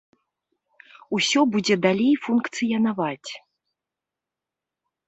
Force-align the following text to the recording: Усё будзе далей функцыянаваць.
Усё 1.17 1.39
будзе 1.57 1.75
далей 1.85 2.15
функцыянаваць. 2.25 3.31